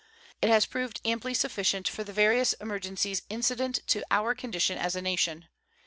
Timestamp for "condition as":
4.33-4.95